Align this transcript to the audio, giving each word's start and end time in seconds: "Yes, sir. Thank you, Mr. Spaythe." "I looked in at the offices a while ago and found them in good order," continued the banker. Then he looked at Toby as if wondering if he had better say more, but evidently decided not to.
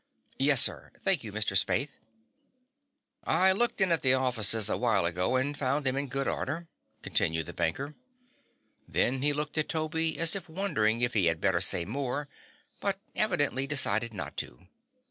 "Yes, 0.39 0.63
sir. 0.63 0.89
Thank 1.03 1.23
you, 1.23 1.31
Mr. 1.31 1.49
Spaythe." 1.55 1.89
"I 3.23 3.51
looked 3.51 3.79
in 3.81 3.91
at 3.91 4.01
the 4.01 4.15
offices 4.15 4.67
a 4.67 4.75
while 4.75 5.05
ago 5.05 5.35
and 5.35 5.55
found 5.55 5.85
them 5.85 5.95
in 5.95 6.07
good 6.07 6.27
order," 6.27 6.67
continued 7.03 7.45
the 7.45 7.53
banker. 7.53 7.93
Then 8.87 9.21
he 9.21 9.31
looked 9.31 9.59
at 9.59 9.69
Toby 9.69 10.17
as 10.17 10.35
if 10.35 10.49
wondering 10.49 11.01
if 11.01 11.13
he 11.13 11.27
had 11.27 11.39
better 11.39 11.61
say 11.61 11.85
more, 11.85 12.27
but 12.79 12.99
evidently 13.15 13.67
decided 13.67 14.11
not 14.11 14.37
to. 14.37 14.65